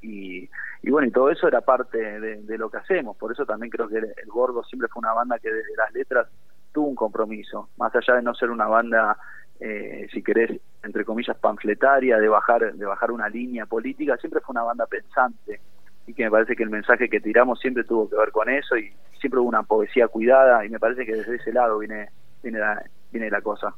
Y, 0.01 0.49
y 0.81 0.91
bueno, 0.91 1.07
y 1.07 1.11
todo 1.11 1.29
eso 1.29 1.47
era 1.47 1.61
parte 1.61 1.97
de, 1.97 2.57
lo 2.57 2.69
que 2.69 2.77
hacemos, 2.77 3.17
por 3.17 3.31
eso 3.31 3.45
también 3.45 3.69
creo 3.69 3.87
que 3.87 3.97
el, 3.97 4.13
Gordo 4.27 4.63
siempre 4.63 4.87
fue 4.87 5.01
una 5.01 5.13
banda 5.13 5.39
que 5.39 5.51
desde 5.51 5.75
las 5.75 5.93
letras 5.93 6.27
tuvo 6.71 6.87
un 6.87 6.95
compromiso, 6.95 7.69
más 7.77 7.95
allá 7.95 8.15
de 8.15 8.21
no 8.21 8.33
ser 8.35 8.49
una 8.49 8.67
banda, 8.67 9.17
eh, 9.59 10.07
si 10.13 10.21
querés, 10.23 10.59
entre 10.83 11.03
comillas, 11.05 11.37
panfletaria, 11.37 12.17
de 12.17 12.27
bajar, 12.29 12.73
de 12.73 12.85
bajar 12.85 13.11
una 13.11 13.27
línea 13.29 13.65
política, 13.65 14.17
siempre 14.17 14.41
fue 14.41 14.53
una 14.53 14.63
banda 14.63 14.85
pensante 14.85 15.59
y 16.07 16.13
que 16.13 16.23
me 16.23 16.31
parece 16.31 16.55
que 16.55 16.63
el 16.63 16.69
mensaje 16.69 17.09
que 17.09 17.19
tiramos 17.19 17.59
siempre 17.59 17.83
tuvo 17.83 18.09
que 18.09 18.15
ver 18.15 18.31
con 18.31 18.49
eso 18.49 18.77
y 18.77 18.91
siempre 19.19 19.39
hubo 19.39 19.49
una 19.49 19.63
poesía 19.63 20.07
cuidada 20.07 20.65
y 20.65 20.69
me 20.69 20.79
parece 20.79 21.05
que 21.05 21.13
desde 21.15 21.35
ese 21.35 21.51
lado 21.53 21.77
viene, 21.79 22.09
viene, 22.41 22.59
la, 22.59 22.83
viene 23.11 23.29
la 23.29 23.41
cosa. 23.41 23.73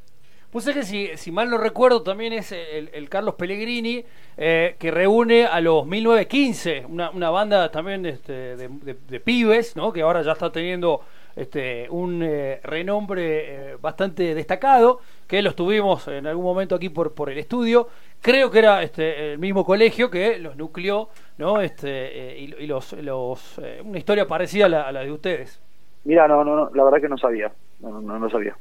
Pues 0.52 0.68
es 0.68 0.76
que 0.76 0.84
si, 0.84 1.08
si 1.16 1.32
mal 1.32 1.50
no 1.50 1.58
recuerdo 1.58 2.04
también 2.04 2.34
es 2.34 2.52
el, 2.52 2.90
el 2.94 3.10
Carlos 3.10 3.36
Pellegrini 3.36 4.04
eh, 4.38 4.76
que 4.78 4.92
reúne 4.92 5.46
a 5.46 5.62
los 5.62 5.86
1915, 5.88 6.86
una, 6.90 7.10
una 7.10 7.30
banda 7.30 7.72
también 7.72 8.06
este, 8.06 8.56
de, 8.58 8.68
de- 8.68 8.98
de 9.10 9.20
pibes, 9.22 9.76
¿no? 9.78 9.92
que 9.94 10.02
ahora 10.02 10.22
ya 10.22 10.34
está 10.34 10.52
teniendo 10.52 11.02
este, 11.36 11.88
un 11.90 12.22
eh, 12.24 12.60
renombre 12.64 13.72
eh, 13.72 13.78
bastante 13.80 14.36
destacado, 14.36 15.00
que 15.28 15.42
los 15.42 15.56
tuvimos 15.56 16.08
en 16.08 16.28
algún 16.28 16.46
momento 16.46 16.76
aquí 16.76 16.90
por, 16.90 17.14
por 17.14 17.30
el 17.30 17.38
estudio. 17.38 17.88
Creo 18.22 18.52
que 18.52 18.60
era 18.60 18.84
este, 18.84 19.34
el 19.34 19.40
mismo 19.40 19.66
colegio 19.66 20.10
que 20.10 20.38
los 20.38 20.56
nucleó, 20.56 21.10
¿no? 21.38 21.62
Este, 21.62 21.90
eh, 21.90 22.40
y, 22.40 22.64
y 22.64 22.68
los, 22.68 22.94
los 22.94 23.60
una 23.84 23.98
historia 23.98 24.28
parecida 24.28 24.66
a 24.66 24.70
la, 24.70 24.82
a 24.84 24.92
la 24.92 25.02
de 25.02 25.12
ustedes. 25.12 25.60
Mira, 26.04 26.28
no, 26.28 26.44
no, 26.44 26.56
no, 26.56 26.70
la 26.74 26.84
verdad 26.84 27.02
que 27.02 27.10
no 27.10 27.18
sabía. 27.18 27.52
No, 27.80 27.90
no, 27.90 28.02
no, 28.02 28.20
no 28.20 28.30
sabía. 28.30 28.56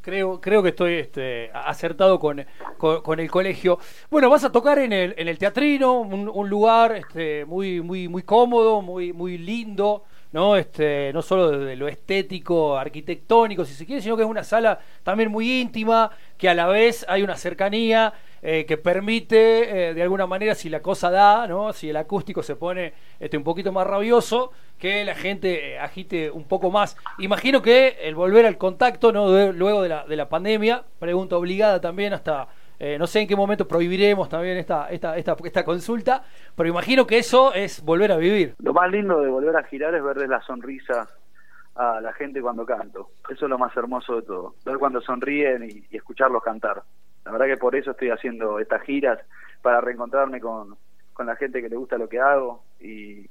Creo, 0.00 0.38
creo 0.38 0.62
que 0.62 0.68
estoy 0.68 0.94
este, 0.96 1.50
acertado 1.54 2.18
con, 2.18 2.44
con, 2.76 3.00
con 3.00 3.20
el 3.20 3.30
colegio. 3.30 3.78
Bueno, 4.10 4.28
vas 4.28 4.44
a 4.44 4.52
tocar 4.52 4.78
en 4.78 4.92
el, 4.92 5.14
en 5.16 5.28
el 5.28 5.38
teatrino, 5.38 6.00
un, 6.00 6.28
un 6.28 6.50
lugar 6.50 6.94
este, 6.94 7.46
muy, 7.46 7.80
muy, 7.80 8.06
muy 8.08 8.22
cómodo, 8.22 8.82
muy, 8.82 9.14
muy 9.14 9.38
lindo, 9.38 10.04
¿no? 10.34 10.56
Este, 10.56 11.12
no 11.14 11.22
solo 11.22 11.50
desde 11.52 11.76
lo 11.76 11.86
estético, 11.88 12.76
arquitectónico, 12.76 13.64
si 13.64 13.72
se 13.74 13.86
quiere, 13.86 14.02
sino 14.02 14.16
que 14.16 14.24
es 14.24 14.28
una 14.28 14.42
sala 14.44 14.80
también 15.04 15.30
muy 15.30 15.60
íntima, 15.60 16.10
que 16.36 16.48
a 16.48 16.54
la 16.54 16.66
vez 16.66 17.06
hay 17.08 17.22
una 17.22 17.36
cercanía 17.36 18.12
eh, 18.42 18.66
que 18.66 18.76
permite, 18.76 19.90
eh, 19.90 19.94
de 19.94 20.02
alguna 20.02 20.26
manera, 20.26 20.54
si 20.54 20.68
la 20.68 20.82
cosa 20.82 21.10
da, 21.10 21.46
¿no? 21.46 21.72
si 21.72 21.88
el 21.88 21.96
acústico 21.96 22.42
se 22.42 22.56
pone 22.56 22.92
este, 23.20 23.36
un 23.36 23.44
poquito 23.44 23.72
más 23.72 23.86
rabioso, 23.86 24.50
que 24.78 25.04
la 25.04 25.14
gente 25.14 25.78
agite 25.78 26.30
un 26.30 26.44
poco 26.44 26.70
más. 26.70 26.96
Imagino 27.18 27.62
que 27.62 27.96
el 28.02 28.14
volver 28.16 28.44
al 28.44 28.58
contacto, 28.58 29.12
¿no? 29.12 29.30
De- 29.30 29.52
luego 29.52 29.82
de 29.82 29.88
la, 29.88 30.04
de 30.04 30.16
la 30.16 30.28
pandemia, 30.28 30.84
pregunta 30.98 31.36
obligada 31.36 31.80
también 31.80 32.12
hasta, 32.12 32.48
eh, 32.78 32.98
no 32.98 33.06
sé 33.06 33.20
en 33.20 33.28
qué 33.28 33.36
momento 33.36 33.66
prohibiremos 33.68 34.28
también 34.28 34.56
esta, 34.56 34.88
esta, 34.90 35.16
esta, 35.16 35.36
esta 35.44 35.64
consulta, 35.64 36.22
pero 36.56 36.68
imagino 36.68 37.06
que 37.06 37.18
eso 37.18 37.52
es 37.54 37.82
volver 37.84 38.12
a 38.12 38.16
vivir. 38.16 38.54
Lo 38.58 38.72
más 38.72 38.90
lindo 38.90 39.20
de 39.20 39.28
volver 39.28 39.56
a 39.56 39.64
girar 39.64 39.94
es 39.94 40.02
verle 40.02 40.26
la 40.26 40.40
sonrisa 40.42 41.08
a 41.76 42.00
la 42.00 42.12
gente 42.12 42.40
cuando 42.40 42.64
canto. 42.64 43.10
Eso 43.28 43.46
es 43.46 43.50
lo 43.50 43.58
más 43.58 43.76
hermoso 43.76 44.16
de 44.16 44.22
todo. 44.22 44.54
Ver 44.64 44.78
cuando 44.78 45.00
sonríen 45.00 45.64
y, 45.64 45.96
escucharlos 45.96 46.42
cantar. 46.42 46.82
La 47.24 47.32
verdad 47.32 47.46
que 47.46 47.56
por 47.56 47.74
eso 47.74 47.92
estoy 47.92 48.10
haciendo 48.10 48.58
estas 48.58 48.82
giras, 48.82 49.18
para 49.62 49.80
reencontrarme 49.80 50.40
con, 50.40 50.76
con 51.12 51.26
la 51.26 51.36
gente 51.36 51.62
que 51.62 51.68
le 51.68 51.76
gusta 51.76 51.96
lo 51.96 52.08
que 52.08 52.20
hago. 52.20 52.64
Y, 52.80 53.28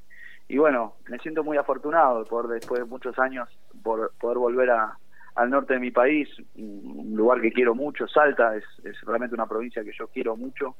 y 0.48 0.58
bueno, 0.58 0.96
me 1.08 1.20
siento 1.20 1.44
muy 1.44 1.58
afortunado 1.58 2.24
de 2.24 2.30
poder, 2.30 2.48
después 2.48 2.82
de 2.82 2.86
muchos 2.86 3.18
años, 3.20 3.48
por, 3.84 4.12
poder 4.20 4.38
volver 4.38 4.72
a, 4.72 4.98
al 5.36 5.50
norte 5.50 5.74
de 5.74 5.80
mi 5.80 5.92
país, 5.92 6.30
un 6.56 7.13
lugar 7.16 7.42
que 7.42 7.52
quiero 7.52 7.75
mucho. 7.75 8.08
Salta 8.08 8.56
es, 8.56 8.63
es 8.84 9.00
realmente 9.02 9.36
una 9.36 9.48
provincia 9.48 9.84
que 9.84 9.92
yo 9.98 10.08
quiero 10.08 10.36
mucho. 10.36 10.75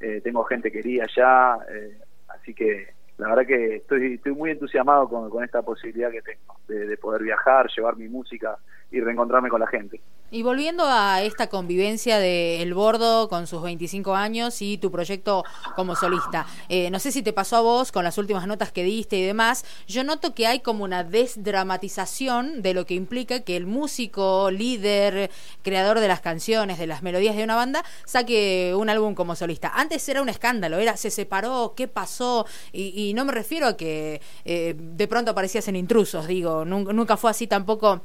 Eh, 0.00 0.20
tengo 0.22 0.44
gente 0.44 0.70
querida 0.70 1.04
allá, 1.04 1.58
eh, 1.70 1.98
así 2.28 2.54
que 2.54 2.97
la 3.18 3.28
verdad 3.28 3.46
que 3.46 3.76
estoy, 3.76 4.20
muy 4.34 4.50
entusiasmado 4.50 5.08
con, 5.08 5.44
esta 5.44 5.62
posibilidad 5.62 6.10
que 6.10 6.22
tengo 6.22 6.56
de, 6.68 6.86
de 6.86 6.96
poder 6.96 7.22
viajar, 7.22 7.68
llevar 7.76 7.96
mi 7.96 8.08
música 8.08 8.58
y 8.90 9.00
reencontrarme 9.00 9.48
con 9.48 9.60
la 9.60 9.66
gente. 9.66 10.00
Y 10.30 10.42
volviendo 10.42 10.84
a 10.84 11.22
esta 11.22 11.48
convivencia 11.48 12.18
de 12.18 12.60
El 12.60 12.74
Bordo 12.74 13.30
con 13.30 13.46
sus 13.46 13.62
25 13.62 14.14
años 14.14 14.60
y 14.60 14.76
tu 14.76 14.90
proyecto 14.90 15.42
como 15.74 15.96
solista, 15.96 16.46
eh, 16.68 16.90
no 16.90 16.98
sé 16.98 17.12
si 17.12 17.22
te 17.22 17.32
pasó 17.32 17.56
a 17.56 17.60
vos 17.62 17.92
con 17.92 18.04
las 18.04 18.18
últimas 18.18 18.46
notas 18.46 18.70
que 18.70 18.84
diste 18.84 19.16
y 19.16 19.24
demás, 19.24 19.64
yo 19.86 20.04
noto 20.04 20.34
que 20.34 20.46
hay 20.46 20.60
como 20.60 20.84
una 20.84 21.02
desdramatización 21.02 22.60
de 22.60 22.74
lo 22.74 22.84
que 22.84 22.92
implica 22.92 23.40
que 23.40 23.56
el 23.56 23.66
músico, 23.66 24.50
líder, 24.50 25.30
creador 25.62 25.98
de 25.98 26.08
las 26.08 26.20
canciones, 26.20 26.78
de 26.78 26.86
las 26.86 27.02
melodías 27.02 27.34
de 27.34 27.44
una 27.44 27.56
banda, 27.56 27.82
saque 28.04 28.74
un 28.76 28.90
álbum 28.90 29.14
como 29.14 29.34
solista. 29.34 29.72
Antes 29.74 30.06
era 30.10 30.20
un 30.20 30.28
escándalo, 30.28 30.76
era 30.76 30.98
se 30.98 31.10
separó, 31.10 31.72
qué 31.74 31.88
pasó, 31.88 32.44
y, 32.70 33.07
y 33.07 33.07
no 33.14 33.24
me 33.24 33.32
refiero 33.32 33.66
a 33.66 33.76
que 33.76 34.20
eh, 34.44 34.74
de 34.76 35.08
pronto 35.08 35.30
aparecías 35.30 35.66
en 35.68 35.76
intrusos, 35.76 36.26
digo, 36.26 36.64
nun- 36.64 36.92
nunca 36.94 37.16
fue 37.16 37.30
así 37.30 37.46
tampoco 37.46 38.02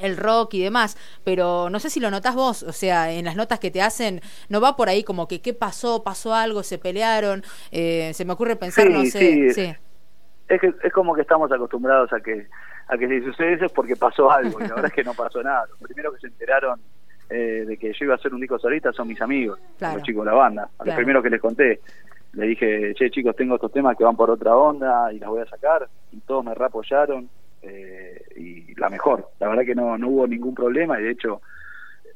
el 0.00 0.16
rock 0.16 0.54
y 0.54 0.62
demás, 0.62 0.96
pero 1.24 1.68
no 1.70 1.80
sé 1.80 1.90
si 1.90 1.98
lo 1.98 2.10
notás 2.10 2.34
vos, 2.36 2.62
o 2.62 2.72
sea, 2.72 3.10
en 3.12 3.24
las 3.24 3.34
notas 3.34 3.58
que 3.58 3.70
te 3.72 3.82
hacen, 3.82 4.20
no 4.48 4.60
va 4.60 4.76
por 4.76 4.88
ahí 4.88 5.02
como 5.02 5.26
que 5.26 5.40
qué 5.40 5.54
pasó, 5.54 6.04
pasó 6.04 6.34
algo, 6.34 6.62
se 6.62 6.78
pelearon, 6.78 7.42
eh, 7.72 8.12
se 8.14 8.24
me 8.24 8.32
ocurre 8.32 8.54
pensar, 8.54 8.86
Sí, 8.86 8.92
no 8.92 9.04
sé, 9.06 9.18
sí. 9.18 9.54
sí. 9.54 9.74
Es 10.48 10.60
que 10.60 10.72
es 10.84 10.92
como 10.92 11.14
que 11.14 11.22
estamos 11.22 11.50
acostumbrados 11.52 12.12
a 12.12 12.20
que 12.20 12.46
a 12.90 12.96
que 12.96 13.06
si 13.06 13.20
sucede 13.22 13.54
eso 13.54 13.66
es 13.66 13.72
porque 13.72 13.96
pasó 13.96 14.30
algo 14.30 14.58
y 14.60 14.62
la 14.62 14.68
verdad 14.76 14.86
es 14.86 14.92
que 14.94 15.04
no 15.04 15.12
pasó 15.12 15.42
nada. 15.42 15.66
Los 15.68 15.78
primeros 15.80 16.14
que 16.14 16.20
se 16.20 16.26
enteraron 16.28 16.80
eh, 17.28 17.64
de 17.66 17.76
que 17.76 17.88
yo 17.92 18.04
iba 18.06 18.14
a 18.14 18.16
hacer 18.16 18.32
un 18.32 18.40
disco 18.40 18.58
solista 18.58 18.90
son 18.94 19.08
mis 19.08 19.20
amigos, 19.20 19.58
Claro. 19.78 19.96
los 19.98 20.04
chicos 20.04 20.24
de 20.24 20.30
la 20.30 20.36
banda. 20.38 20.62
A 20.62 20.68
Claro. 20.68 20.86
los 20.86 20.94
primeros 20.96 21.22
que 21.22 21.28
les 21.28 21.40
conté, 21.42 21.80
le 22.32 22.46
dije, 22.46 22.94
che 22.94 23.10
chicos, 23.10 23.34
tengo 23.36 23.54
estos 23.54 23.72
temas 23.72 23.96
que 23.96 24.04
van 24.04 24.16
por 24.16 24.30
otra 24.30 24.56
onda 24.56 25.12
y 25.12 25.18
las 25.18 25.30
voy 25.30 25.40
a 25.40 25.46
sacar 25.46 25.88
y 26.12 26.20
todos 26.20 26.44
me 26.44 26.54
reapoyaron 26.54 27.28
eh, 27.62 28.22
y 28.36 28.74
la 28.74 28.88
mejor. 28.88 29.28
La 29.40 29.48
verdad 29.48 29.64
que 29.64 29.74
no, 29.74 29.96
no 29.98 30.08
hubo 30.08 30.26
ningún 30.26 30.54
problema 30.54 31.00
y 31.00 31.04
de 31.04 31.10
hecho 31.10 31.40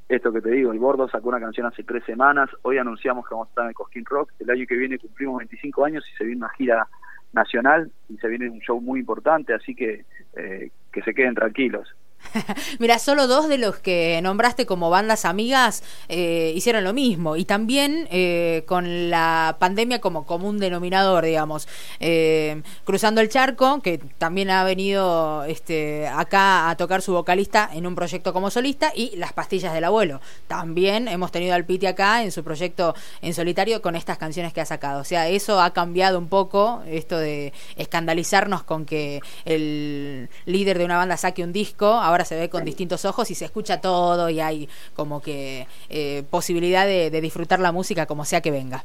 esto 0.08 0.32
que 0.32 0.42
te 0.42 0.50
digo, 0.50 0.72
el 0.72 0.78
Bordo 0.78 1.08
sacó 1.08 1.30
una 1.30 1.40
canción 1.40 1.66
hace 1.66 1.84
tres 1.84 2.04
semanas, 2.04 2.50
hoy 2.62 2.76
anunciamos 2.76 3.26
que 3.26 3.34
vamos 3.34 3.48
a 3.48 3.50
estar 3.50 3.64
en 3.64 3.68
el 3.70 3.74
Cosquín 3.74 4.04
Rock, 4.04 4.32
el 4.40 4.50
año 4.50 4.66
que 4.66 4.74
viene 4.74 4.98
cumplimos 4.98 5.38
25 5.38 5.84
años 5.84 6.04
y 6.12 6.16
se 6.16 6.24
viene 6.24 6.40
una 6.40 6.50
gira 6.50 6.88
nacional 7.32 7.90
y 8.10 8.18
se 8.18 8.28
viene 8.28 8.50
un 8.50 8.60
show 8.60 8.80
muy 8.80 9.00
importante, 9.00 9.54
así 9.54 9.74
que 9.74 10.04
eh, 10.36 10.70
que 10.92 11.02
se 11.02 11.14
queden 11.14 11.34
tranquilos. 11.34 11.94
Mira, 12.78 12.98
solo 12.98 13.26
dos 13.26 13.48
de 13.48 13.58
los 13.58 13.78
que 13.78 14.20
nombraste 14.22 14.66
como 14.66 14.90
bandas 14.90 15.24
amigas 15.24 15.82
eh, 16.08 16.52
hicieron 16.54 16.84
lo 16.84 16.92
mismo 16.92 17.36
y 17.36 17.44
también 17.44 18.08
eh, 18.10 18.64
con 18.66 19.10
la 19.10 19.56
pandemia 19.58 20.00
como 20.00 20.26
común 20.26 20.58
denominador, 20.58 21.24
digamos. 21.24 21.68
Eh, 22.00 22.62
Cruzando 22.84 23.20
el 23.20 23.28
Charco, 23.28 23.80
que 23.80 23.98
también 24.18 24.50
ha 24.50 24.64
venido 24.64 25.44
este, 25.44 26.08
acá 26.08 26.70
a 26.70 26.76
tocar 26.76 27.02
su 27.02 27.12
vocalista 27.12 27.68
en 27.72 27.86
un 27.86 27.94
proyecto 27.94 28.32
como 28.32 28.50
solista, 28.50 28.92
y 28.94 29.16
Las 29.16 29.32
Pastillas 29.32 29.72
del 29.74 29.84
Abuelo. 29.84 30.20
También 30.48 31.08
hemos 31.08 31.32
tenido 31.32 31.54
al 31.54 31.64
Piti 31.64 31.86
acá 31.86 32.22
en 32.22 32.32
su 32.32 32.42
proyecto 32.44 32.94
en 33.20 33.34
solitario 33.34 33.82
con 33.82 33.96
estas 33.96 34.18
canciones 34.18 34.52
que 34.52 34.60
ha 34.60 34.66
sacado. 34.66 35.00
O 35.00 35.04
sea, 35.04 35.28
eso 35.28 35.60
ha 35.60 35.72
cambiado 35.72 36.18
un 36.18 36.28
poco, 36.28 36.82
esto 36.86 37.18
de 37.18 37.52
escandalizarnos 37.76 38.62
con 38.62 38.84
que 38.84 39.20
el 39.44 40.28
líder 40.46 40.78
de 40.78 40.84
una 40.84 40.96
banda 40.96 41.16
saque 41.16 41.44
un 41.44 41.52
disco, 41.52 41.92
ahora 42.12 42.24
se 42.24 42.38
ve 42.38 42.48
con 42.48 42.64
distintos 42.64 43.04
ojos 43.04 43.30
y 43.30 43.34
se 43.34 43.46
escucha 43.46 43.80
todo 43.80 44.30
y 44.30 44.40
hay 44.40 44.68
como 44.94 45.20
que 45.20 45.66
eh, 45.88 46.22
posibilidad 46.30 46.86
de, 46.86 47.10
disfrutar 47.20 47.60
la 47.60 47.72
música 47.72 48.06
como 48.06 48.24
sea 48.24 48.40
que 48.40 48.50
venga. 48.50 48.84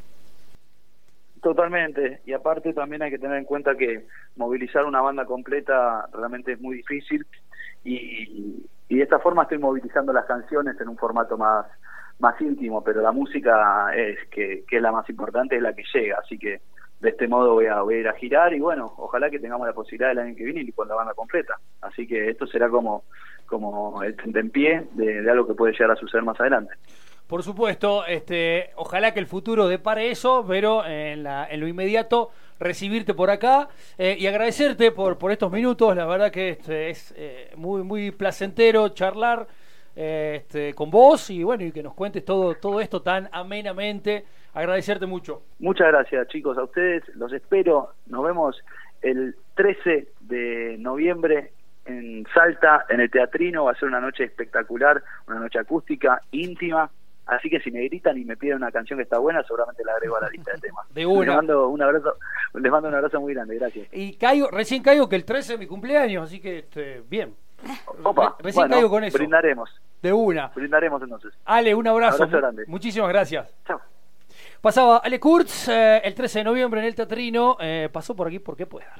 Totalmente, 1.42 2.20
y 2.26 2.32
aparte 2.32 2.72
también 2.72 3.02
hay 3.02 3.10
que 3.10 3.18
tener 3.18 3.38
en 3.38 3.44
cuenta 3.44 3.74
que 3.76 4.06
movilizar 4.36 4.84
una 4.84 5.00
banda 5.00 5.24
completa 5.24 6.08
realmente 6.12 6.52
es 6.52 6.60
muy 6.60 6.76
difícil 6.76 7.26
y, 7.84 8.66
y 8.88 8.96
de 8.96 9.02
esta 9.02 9.18
forma 9.18 9.44
estoy 9.44 9.58
movilizando 9.58 10.12
las 10.12 10.26
canciones 10.26 10.80
en 10.80 10.88
un 10.88 10.96
formato 10.96 11.38
más 11.38 11.66
más 12.18 12.40
íntimo, 12.40 12.82
pero 12.82 13.00
la 13.00 13.12
música 13.12 13.94
es 13.94 14.18
que, 14.30 14.64
que 14.66 14.76
es 14.76 14.82
la 14.82 14.92
más 14.92 15.08
importante, 15.08 15.56
es 15.56 15.62
la 15.62 15.74
que 15.74 15.84
llega, 15.94 16.18
así 16.18 16.38
que 16.38 16.60
de 17.00 17.10
este 17.10 17.28
modo 17.28 17.54
voy 17.54 17.66
a, 17.66 17.82
voy 17.82 17.94
a 17.94 17.98
ir 17.98 18.08
a 18.08 18.14
girar 18.14 18.52
y 18.52 18.60
bueno, 18.60 18.92
ojalá 18.96 19.30
que 19.30 19.38
tengamos 19.38 19.66
la 19.66 19.72
posibilidad 19.72 20.12
el 20.12 20.18
año 20.18 20.36
que 20.36 20.44
viene 20.44 20.62
y 20.62 20.72
con 20.72 20.88
la 20.88 20.94
banda 20.94 21.14
completa, 21.14 21.58
así 21.80 22.06
que 22.06 22.30
esto 22.30 22.46
será 22.46 22.68
como 22.68 23.04
como 23.46 24.02
el 24.02 24.14
tentempié 24.14 24.88
de, 24.92 25.22
de 25.22 25.30
algo 25.30 25.46
que 25.46 25.54
puede 25.54 25.72
llegar 25.72 25.92
a 25.92 25.96
suceder 25.96 26.22
más 26.22 26.38
adelante. 26.38 26.74
Por 27.28 27.42
supuesto, 27.42 28.06
este, 28.06 28.70
ojalá 28.76 29.12
que 29.12 29.20
el 29.20 29.26
futuro 29.26 29.68
depare 29.68 30.10
eso, 30.10 30.44
pero 30.48 30.84
en, 30.86 31.22
la, 31.22 31.46
en 31.50 31.60
lo 31.60 31.68
inmediato 31.68 32.30
recibirte 32.58 33.12
por 33.12 33.28
acá 33.28 33.68
eh, 33.98 34.16
y 34.18 34.26
agradecerte 34.26 34.92
por, 34.92 35.18
por 35.18 35.30
estos 35.30 35.52
minutos. 35.52 35.94
La 35.94 36.06
verdad 36.06 36.30
que 36.30 36.48
este, 36.50 36.88
es 36.88 37.14
eh, 37.18 37.50
muy, 37.56 37.82
muy 37.82 38.12
placentero 38.12 38.88
charlar 38.90 39.46
eh, 39.94 40.38
este, 40.40 40.72
con 40.72 40.90
vos 40.90 41.28
y 41.28 41.42
bueno, 41.42 41.64
y 41.64 41.70
que 41.70 41.82
nos 41.82 41.92
cuentes 41.92 42.24
todo, 42.24 42.54
todo 42.54 42.80
esto 42.80 43.02
tan 43.02 43.28
amenamente. 43.30 44.24
Agradecerte 44.54 45.06
mucho. 45.06 45.42
Muchas 45.58 45.88
gracias 45.88 46.26
chicos, 46.28 46.56
a 46.58 46.64
ustedes 46.64 47.02
los 47.14 47.32
espero. 47.32 47.90
Nos 48.06 48.24
vemos 48.24 48.60
el 49.02 49.36
13 49.54 50.08
de 50.20 50.76
noviembre 50.78 51.52
en 51.84 52.26
Salta, 52.34 52.84
en 52.88 53.00
el 53.00 53.10
Teatrino. 53.10 53.64
Va 53.64 53.72
a 53.72 53.74
ser 53.76 53.88
una 53.88 54.00
noche 54.00 54.24
espectacular, 54.24 55.02
una 55.26 55.38
noche 55.40 55.58
acústica, 55.58 56.20
íntima. 56.32 56.90
Así 57.26 57.50
que 57.50 57.60
si 57.60 57.70
me 57.70 57.82
gritan 57.84 58.16
y 58.16 58.24
me 58.24 58.38
piden 58.38 58.56
una 58.56 58.72
canción 58.72 58.96
que 58.98 59.02
está 59.02 59.18
buena, 59.18 59.42
seguramente 59.42 59.84
la 59.84 59.92
agrego 59.92 60.16
a 60.16 60.22
la 60.22 60.30
lista 60.30 60.50
de 60.52 60.60
temas. 60.60 60.86
De 60.94 61.04
una. 61.04 61.26
Les 61.26 61.36
mando 61.36 61.68
un 61.68 61.82
abrazo, 61.82 62.14
les 62.54 62.72
mando 62.72 62.88
un 62.88 62.94
abrazo 62.94 63.20
muy 63.20 63.34
grande, 63.34 63.54
gracias. 63.56 63.86
Y 63.92 64.14
caigo, 64.16 64.48
recién 64.50 64.82
caigo 64.82 65.08
que 65.10 65.16
el 65.16 65.26
13 65.26 65.52
es 65.54 65.58
mi 65.58 65.66
cumpleaños, 65.66 66.24
así 66.24 66.40
que 66.40 66.60
este, 66.60 67.02
bien. 67.08 67.34
Opa, 68.02 68.36
Re- 68.38 68.44
recién 68.44 68.62
bueno, 68.62 68.74
caigo 68.76 68.88
con 68.90 69.04
eso. 69.04 69.18
Brindaremos, 69.18 69.68
De 70.00 70.10
una. 70.12 70.48
brindaremos 70.54 71.02
entonces. 71.02 71.34
Ale, 71.44 71.74
un 71.74 71.86
abrazo. 71.86 72.22
Abrazo 72.22 72.38
grande. 72.38 72.64
Muchísimas 72.66 73.10
gracias. 73.10 73.54
Chao. 73.66 73.78
Pasaba 74.60 74.98
Ale 74.98 75.20
Kurtz 75.20 75.68
eh, 75.68 76.00
el 76.04 76.14
13 76.14 76.40
de 76.40 76.44
noviembre 76.44 76.80
en 76.80 76.86
el 76.86 76.94
Teatrino. 76.94 77.56
eh, 77.60 77.88
pasó 77.92 78.14
por 78.16 78.26
aquí 78.26 78.38
porque 78.38 78.66
puede 78.66 78.86
dar. 78.86 78.96